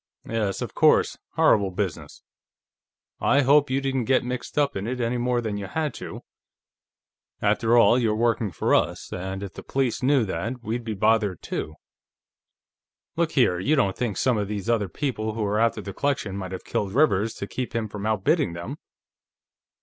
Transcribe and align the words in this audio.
"Yes, 0.27 0.63
of 0.63 0.73
course. 0.73 1.19
Horrible 1.35 1.69
business. 1.69 2.23
I 3.19 3.41
hope 3.41 3.69
you 3.69 3.79
didn't 3.79 4.05
get 4.05 4.23
mixed 4.23 4.57
up 4.57 4.75
in 4.75 4.87
it 4.87 4.99
any 4.99 5.19
more 5.19 5.41
than 5.41 5.57
you 5.57 5.67
had 5.67 5.93
to. 6.01 6.21
After 7.39 7.77
all, 7.77 7.99
you're 7.99 8.15
working 8.15 8.49
for 8.51 8.73
us, 8.73 9.13
and 9.13 9.43
if 9.43 9.53
the 9.53 9.61
police 9.61 10.01
knew 10.01 10.25
that, 10.25 10.63
we'd 10.63 10.83
be 10.83 10.95
bothered, 10.95 11.43
too.... 11.43 11.75
Look 13.15 13.33
here, 13.33 13.59
you 13.59 13.75
don't 13.75 13.95
think 13.95 14.17
some 14.17 14.39
of 14.39 14.47
these 14.47 14.67
other 14.71 14.89
people 14.89 15.35
who 15.35 15.43
were 15.43 15.59
after 15.59 15.81
the 15.81 15.93
collection 15.93 16.35
might 16.35 16.51
have 16.51 16.63
killed 16.65 16.93
Rivers, 16.95 17.35
to 17.35 17.45
keep 17.45 17.75
him 17.75 17.87
from 17.87 18.07
outbidding 18.07 18.53
them?" 18.53 18.79